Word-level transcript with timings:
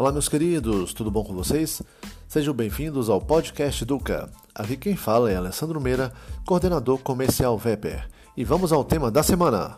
Olá, 0.00 0.10
meus 0.10 0.30
queridos, 0.30 0.94
tudo 0.94 1.10
bom 1.10 1.22
com 1.22 1.34
vocês? 1.34 1.82
Sejam 2.26 2.54
bem-vindos 2.54 3.10
ao 3.10 3.20
podcast 3.20 3.84
Duca. 3.84 4.30
Aqui 4.54 4.74
quem 4.74 4.96
fala 4.96 5.30
é 5.30 5.36
Alessandro 5.36 5.78
Meira, 5.78 6.10
coordenador 6.46 7.00
comercial 7.00 7.58
Veper. 7.58 8.08
E 8.34 8.42
vamos 8.42 8.72
ao 8.72 8.82
tema 8.82 9.10
da 9.10 9.22
semana. 9.22 9.76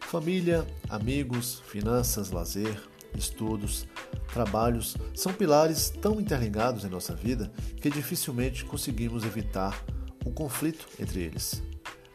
Família, 0.00 0.66
amigos, 0.88 1.62
finanças, 1.66 2.30
lazer, 2.30 2.82
estudos, 3.14 3.86
trabalhos 4.32 4.96
são 5.14 5.34
pilares 5.34 5.90
tão 5.90 6.18
interligados 6.18 6.86
em 6.86 6.88
nossa 6.88 7.14
vida 7.14 7.52
que 7.82 7.90
dificilmente 7.90 8.64
conseguimos 8.64 9.22
evitar 9.22 9.78
o 10.26 10.32
conflito 10.32 10.88
entre 10.98 11.22
eles. 11.22 11.62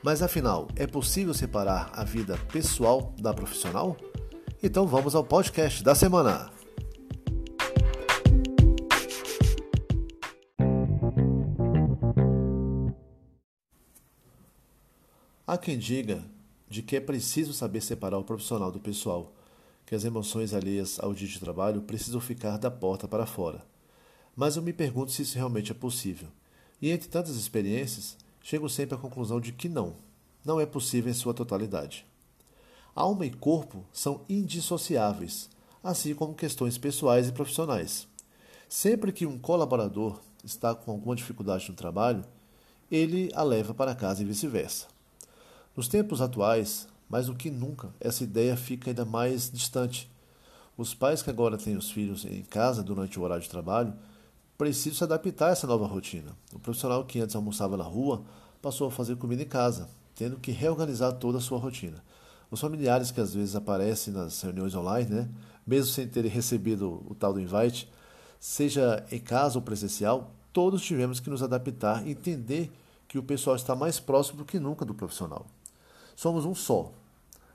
Mas 0.03 0.21
afinal, 0.21 0.67
é 0.75 0.85
possível 0.85 1.33
separar 1.33 1.89
a 1.93 2.03
vida 2.03 2.37
pessoal 2.51 3.15
da 3.17 3.33
profissional? 3.33 3.95
Então 4.61 4.85
vamos 4.85 5.15
ao 5.15 5.23
podcast 5.23 5.81
da 5.81 5.95
semana. 5.95 6.51
Há 15.47 15.57
quem 15.57 15.77
diga 15.77 16.23
de 16.69 16.81
que 16.81 16.95
é 16.95 16.99
preciso 16.99 17.53
saber 17.53 17.81
separar 17.81 18.17
o 18.17 18.23
profissional 18.23 18.71
do 18.71 18.79
pessoal, 18.79 19.33
que 19.85 19.95
as 19.95 20.03
emoções 20.03 20.53
alheias 20.53 20.99
ao 20.99 21.13
dia 21.13 21.27
de 21.27 21.39
trabalho 21.39 21.81
precisam 21.81 22.21
ficar 22.21 22.57
da 22.57 22.71
porta 22.71 23.07
para 23.07 23.25
fora. 23.25 23.63
Mas 24.35 24.55
eu 24.55 24.61
me 24.61 24.71
pergunto 24.71 25.11
se 25.11 25.21
isso 25.21 25.35
realmente 25.35 25.71
é 25.71 25.75
possível. 25.75 26.29
E 26.81 26.89
entre 26.89 27.07
tantas 27.07 27.35
experiências, 27.35 28.17
chego 28.41 28.67
sempre 28.67 28.95
à 28.95 28.97
conclusão 28.97 29.39
de 29.39 29.51
que 29.51 29.69
não, 29.69 29.95
não 30.43 30.59
é 30.59 30.65
possível 30.65 31.11
em 31.11 31.13
sua 31.13 31.33
totalidade. 31.33 32.05
Alma 32.95 33.25
e 33.25 33.31
corpo 33.31 33.85
são 33.93 34.21
indissociáveis, 34.27 35.49
assim 35.83 36.15
como 36.15 36.33
questões 36.33 36.77
pessoais 36.77 37.27
e 37.27 37.31
profissionais. 37.31 38.07
Sempre 38.67 39.11
que 39.11 39.25
um 39.25 39.37
colaborador 39.37 40.19
está 40.43 40.73
com 40.73 40.91
alguma 40.91 41.15
dificuldade 41.15 41.69
no 41.69 41.75
trabalho, 41.75 42.25
ele 42.89 43.31
a 43.33 43.43
leva 43.43 43.73
para 43.73 43.95
casa 43.95 44.21
e 44.21 44.25
vice-versa. 44.25 44.87
Nos 45.75 45.87
tempos 45.87 46.19
atuais, 46.19 46.87
mais 47.07 47.27
do 47.27 47.35
que 47.35 47.49
nunca, 47.49 47.93
essa 47.99 48.23
ideia 48.23 48.57
fica 48.57 48.89
ainda 48.89 49.05
mais 49.05 49.49
distante. 49.49 50.09
Os 50.77 50.93
pais 50.93 51.21
que 51.21 51.29
agora 51.29 51.57
têm 51.57 51.77
os 51.77 51.91
filhos 51.91 52.25
em 52.25 52.41
casa 52.43 52.83
durante 52.83 53.19
o 53.19 53.23
horário 53.23 53.43
de 53.43 53.49
trabalho 53.49 53.93
preciso 54.61 54.95
se 54.95 55.03
adaptar 55.03 55.47
a 55.47 55.51
essa 55.53 55.65
nova 55.65 55.87
rotina. 55.87 56.37
O 56.53 56.59
profissional 56.59 57.03
que 57.03 57.19
antes 57.19 57.35
almoçava 57.35 57.75
na 57.75 57.83
rua 57.83 58.21
passou 58.61 58.87
a 58.87 58.91
fazer 58.91 59.15
comida 59.15 59.41
em 59.41 59.47
casa, 59.47 59.89
tendo 60.13 60.37
que 60.37 60.51
reorganizar 60.51 61.13
toda 61.13 61.39
a 61.39 61.41
sua 61.41 61.57
rotina. 61.57 62.03
Os 62.51 62.61
familiares 62.61 63.09
que 63.09 63.19
às 63.19 63.33
vezes 63.33 63.55
aparecem 63.55 64.13
nas 64.13 64.39
reuniões 64.39 64.75
online, 64.75 65.09
né, 65.09 65.29
mesmo 65.65 65.91
sem 65.91 66.07
terem 66.07 66.29
recebido 66.29 67.03
o 67.09 67.15
tal 67.15 67.33
do 67.33 67.41
invite, 67.41 67.89
seja 68.39 69.03
em 69.11 69.17
casa 69.17 69.57
ou 69.57 69.63
presencial, 69.63 70.29
todos 70.53 70.83
tivemos 70.83 71.19
que 71.19 71.31
nos 71.31 71.41
adaptar 71.41 72.05
e 72.05 72.11
entender 72.11 72.71
que 73.07 73.17
o 73.17 73.23
pessoal 73.23 73.55
está 73.55 73.75
mais 73.75 73.99
próximo 73.99 74.37
do 74.37 74.45
que 74.45 74.59
nunca 74.59 74.85
do 74.85 74.93
profissional. 74.93 75.47
Somos 76.15 76.45
um 76.45 76.53
só. 76.53 76.91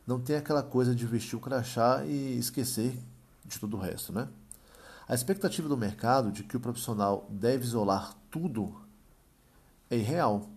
Não 0.04 0.18
tem 0.18 0.34
aquela 0.34 0.64
coisa 0.64 0.92
de 0.92 1.06
vestir 1.06 1.36
o 1.36 1.40
crachá 1.40 2.04
e 2.04 2.36
esquecer 2.36 2.98
de 3.44 3.60
todo 3.60 3.76
o 3.76 3.80
resto, 3.80 4.12
né? 4.12 4.26
A 5.08 5.14
expectativa 5.14 5.68
do 5.68 5.76
mercado 5.76 6.32
de 6.32 6.42
que 6.42 6.56
o 6.56 6.60
profissional 6.60 7.28
deve 7.30 7.64
isolar 7.64 8.14
tudo 8.28 8.74
é 9.88 9.96
irreal, 9.96 10.48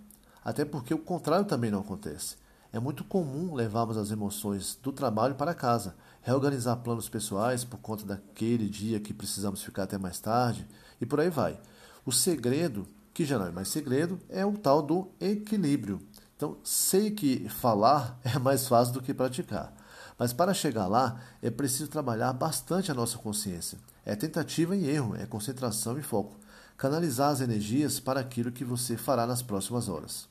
até 0.44 0.66
porque 0.66 0.92
o 0.92 0.98
contrário 0.98 1.46
também 1.46 1.70
não 1.70 1.82
acontece. 1.82 2.36
É 2.74 2.80
muito 2.80 3.04
comum 3.04 3.54
levarmos 3.54 3.96
as 3.96 4.10
emoções 4.10 4.76
do 4.82 4.92
trabalho 4.92 5.36
para 5.36 5.54
casa, 5.54 5.96
reorganizar 6.22 6.78
planos 6.78 7.08
pessoais 7.08 7.64
por 7.64 7.78
conta 7.78 8.06
daquele 8.06 8.68
dia 8.68 9.00
que 9.00 9.14
precisamos 9.14 9.64
ficar 9.64 9.84
até 9.84 9.98
mais 10.00 10.20
tarde 10.20 10.68
e 11.00 11.06
por 11.06 11.20
aí 11.20 11.30
vai. 11.30 11.60
O 12.04 12.12
segredo, 12.12 12.88
que 13.14 13.26
já 13.26 13.38
não 13.38 13.46
é 13.46 13.52
mais 13.52 13.68
segredo, 13.68 14.20
é 14.30 14.44
o 14.44 14.58
tal 14.58 14.82
do 14.82 15.10
equilíbrio. 15.20 16.00
Então, 16.36 16.58
sei 16.64 17.12
que 17.12 17.48
falar 17.50 18.20
é 18.26 18.40
mais 18.40 18.68
fácil 18.68 18.96
do 18.96 19.02
que 19.02 19.14
praticar. 19.14 19.79
Mas 20.20 20.34
para 20.34 20.54
chegar 20.54 20.88
lá, 20.88 21.22
é 21.42 21.50
preciso 21.50 21.88
trabalhar 21.88 22.34
bastante 22.34 22.92
a 22.92 22.94
nossa 22.94 23.18
consciência. 23.18 23.78
É 24.06 24.18
tentativa 24.18 24.76
e 24.76 24.90
erro, 24.90 25.16
é 25.16 25.26
concentração 25.26 25.98
e 25.98 26.02
foco. 26.02 26.36
Canalizar 26.78 27.32
as 27.32 27.40
energias 27.40 28.02
para 28.02 28.20
aquilo 28.20 28.52
que 28.52 28.66
você 28.66 28.98
fará 28.98 29.26
nas 29.26 29.42
próximas 29.42 29.88
horas. 29.88 30.28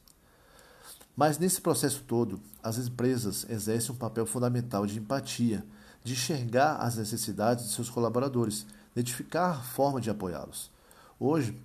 Mas 1.16 1.38
nesse 1.38 1.62
processo 1.62 2.02
todo, 2.06 2.38
as 2.62 2.76
empresas 2.76 3.46
exercem 3.48 3.92
um 3.92 3.98
papel 3.98 4.26
fundamental 4.26 4.86
de 4.86 4.98
empatia, 4.98 5.64
de 6.04 6.12
enxergar 6.12 6.76
as 6.76 6.96
necessidades 6.96 7.64
de 7.64 7.72
seus 7.72 7.88
colaboradores, 7.88 8.66
identificar 8.92 9.50
a 9.50 9.62
forma 9.62 10.00
de 10.00 10.10
apoiá-los. 10.10 10.70
Hoje, 11.18 11.58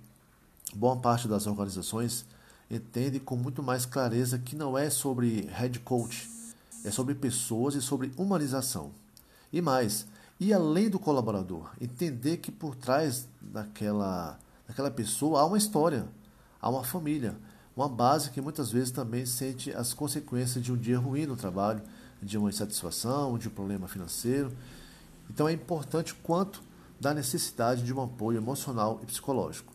boa 0.74 0.96
parte 0.96 1.28
das 1.28 1.46
organizações 1.46 2.24
entende 2.70 3.20
com 3.20 3.36
muito 3.36 3.62
mais 3.62 3.84
clareza 3.84 4.38
que 4.38 4.56
não 4.56 4.76
é 4.76 4.88
sobre 4.88 5.42
head 5.52 5.78
coach, 5.80 6.28
é 6.84 6.90
sobre 6.90 7.14
pessoas 7.14 7.74
e 7.74 7.80
sobre 7.80 8.12
humanização. 8.16 8.92
E 9.52 9.60
mais, 9.62 10.06
ir 10.38 10.52
além 10.52 10.90
do 10.90 10.98
colaborador, 10.98 11.70
entender 11.80 12.36
que 12.36 12.52
por 12.52 12.76
trás 12.76 13.26
daquela, 13.40 14.38
daquela 14.68 14.90
pessoa 14.90 15.40
há 15.40 15.46
uma 15.46 15.58
história, 15.58 16.06
há 16.60 16.68
uma 16.68 16.84
família, 16.84 17.36
uma 17.76 17.88
base 17.88 18.30
que 18.30 18.40
muitas 18.40 18.70
vezes 18.70 18.90
também 18.90 19.24
sente 19.26 19.72
as 19.72 19.94
consequências 19.94 20.62
de 20.62 20.72
um 20.72 20.76
dia 20.76 20.98
ruim 20.98 21.26
no 21.26 21.36
trabalho, 21.36 21.82
de 22.22 22.38
uma 22.38 22.48
insatisfação, 22.48 23.36
de 23.38 23.48
um 23.48 23.50
problema 23.50 23.88
financeiro. 23.88 24.52
Então 25.28 25.48
é 25.48 25.52
importante 25.52 26.14
quanto 26.14 26.62
da 27.00 27.12
necessidade 27.12 27.82
de 27.82 27.92
um 27.92 28.02
apoio 28.02 28.38
emocional 28.38 29.00
e 29.02 29.06
psicológico. 29.06 29.72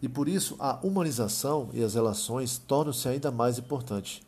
E 0.00 0.08
por 0.08 0.28
isso 0.28 0.56
a 0.58 0.78
humanização 0.82 1.70
e 1.72 1.82
as 1.82 1.94
relações 1.94 2.56
tornam-se 2.56 3.08
ainda 3.08 3.30
mais 3.30 3.58
importantes. 3.58 4.22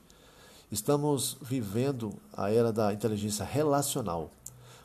Estamos 0.71 1.37
vivendo 1.43 2.15
a 2.33 2.49
era 2.53 2.73
da 2.73 2.93
inteligência 2.93 3.45
relacional. 3.45 4.31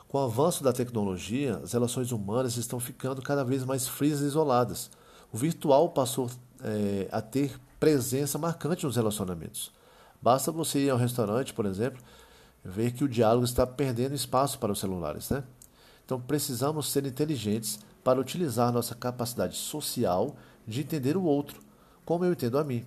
Com 0.08 0.18
o 0.18 0.22
avanço 0.22 0.64
da 0.64 0.74
tecnologia, 0.74 1.62
as 1.64 1.74
relações 1.74 2.12
humanas 2.12 2.58
estão 2.58 2.80
ficando 2.80 3.22
cada 3.22 3.44
vez 3.44 3.64
mais 3.64 3.88
frias 3.88 4.22
e 4.22 4.26
isoladas. 4.26 4.90
O 5.32 5.38
virtual 5.38 5.90
passou 5.90 6.28
é, 6.64 7.08
a 7.12 7.22
ter 7.22 7.60
presença 7.80 8.40
marcante 8.40 8.84
nos 8.84 8.96
relacionamentos. 8.96 9.72
Basta 10.20 10.52
você 10.52 10.80
ir 10.80 10.90
ao 10.90 10.98
restaurante, 10.98 11.54
por 11.54 11.68
exemplo, 11.68 12.02
ver 12.64 12.92
que 12.94 13.04
o 13.04 13.10
diálogo 13.10 13.46
está 13.46 13.68
perdendo 13.68 14.16
espaço 14.16 14.58
para 14.58 14.72
os 14.72 14.80
celulares. 14.80 15.30
Né? 15.30 15.44
Então 16.04 16.20
precisamos 16.20 16.92
ser 16.92 17.06
inteligentes 17.06 17.80
para 18.04 18.20
utilizar 18.20 18.72
nossa 18.72 18.96
capacidade 18.96 19.56
social 19.56 20.36
de 20.68 20.82
entender 20.82 21.16
o 21.16 21.24
outro, 21.24 21.62
como 22.04 22.26
eu 22.26 22.32
entendo 22.32 22.58
a 22.58 22.64
mim 22.64 22.84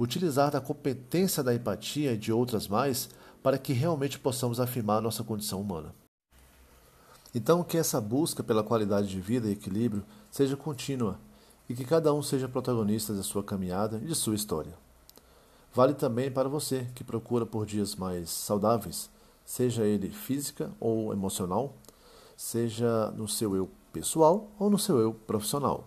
utilizar 0.00 0.50
da 0.50 0.62
competência 0.62 1.42
da 1.42 1.54
empatia 1.54 2.14
e 2.14 2.16
de 2.16 2.32
outras 2.32 2.66
mais 2.66 3.10
para 3.42 3.58
que 3.58 3.74
realmente 3.74 4.18
possamos 4.18 4.58
afirmar 4.58 5.02
nossa 5.02 5.22
condição 5.22 5.60
humana. 5.60 5.94
Então, 7.34 7.62
que 7.62 7.76
essa 7.76 8.00
busca 8.00 8.42
pela 8.42 8.64
qualidade 8.64 9.08
de 9.08 9.20
vida 9.20 9.46
e 9.46 9.52
equilíbrio 9.52 10.02
seja 10.30 10.56
contínua 10.56 11.18
e 11.68 11.74
que 11.74 11.84
cada 11.84 12.14
um 12.14 12.22
seja 12.22 12.48
protagonista 12.48 13.12
da 13.12 13.22
sua 13.22 13.44
caminhada 13.44 13.98
e 13.98 14.06
de 14.06 14.14
sua 14.14 14.34
história. 14.34 14.72
Vale 15.72 15.92
também 15.92 16.30
para 16.30 16.48
você 16.48 16.86
que 16.94 17.04
procura 17.04 17.44
por 17.44 17.66
dias 17.66 17.94
mais 17.94 18.30
saudáveis, 18.30 19.10
seja 19.44 19.84
ele 19.84 20.10
física 20.10 20.72
ou 20.80 21.12
emocional, 21.12 21.74
seja 22.36 23.10
no 23.10 23.28
seu 23.28 23.54
eu 23.54 23.68
pessoal 23.92 24.48
ou 24.58 24.70
no 24.70 24.78
seu 24.78 24.98
eu 24.98 25.12
profissional. 25.12 25.86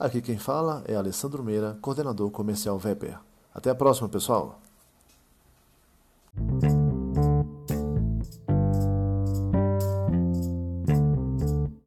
Aqui 0.00 0.22
quem 0.22 0.38
fala 0.38 0.82
é 0.86 0.94
Alessandro 0.94 1.44
Meira, 1.44 1.76
coordenador 1.82 2.30
comercial 2.30 2.80
Weber. 2.82 3.20
Até 3.52 3.68
a 3.68 3.74
próxima, 3.74 4.08
pessoal! 4.08 4.58